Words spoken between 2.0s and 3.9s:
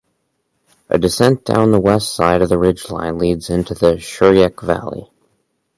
side of the ridgeline leads into